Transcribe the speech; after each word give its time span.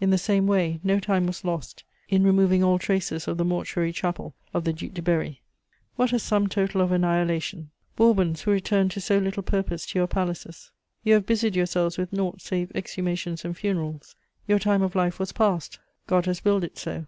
In 0.00 0.08
the 0.08 0.16
same 0.16 0.46
way, 0.46 0.80
no 0.82 0.98
time 0.98 1.26
was 1.26 1.44
lost 1.44 1.84
in 2.08 2.24
removing 2.24 2.64
all 2.64 2.78
traces 2.78 3.28
of 3.28 3.36
the 3.36 3.44
mortuary 3.44 3.92
chapel 3.92 4.34
of 4.54 4.64
the 4.64 4.72
Duc 4.72 4.94
de 4.94 5.02
Berry. 5.02 5.42
What 5.96 6.14
a 6.14 6.18
sum 6.18 6.46
total 6.46 6.80
of 6.80 6.92
annihilation! 6.92 7.70
Bourbons, 7.94 8.40
who 8.40 8.52
returned 8.52 8.90
to 8.92 9.02
so 9.02 9.18
little 9.18 9.42
purpose 9.42 9.84
to 9.88 9.98
your 9.98 10.06
palaces, 10.08 10.70
you 11.04 11.12
have 11.12 11.26
busied 11.26 11.56
yourselves 11.56 11.98
with 11.98 12.10
naught 12.10 12.40
save 12.40 12.72
exhumations 12.74 13.44
and 13.44 13.54
funerals: 13.54 14.14
your 14.48 14.58
time 14.58 14.80
of 14.80 14.94
life 14.94 15.18
was 15.18 15.32
passed. 15.32 15.78
God 16.06 16.24
has 16.24 16.42
willed 16.42 16.64
it 16.64 16.78
so! 16.78 17.04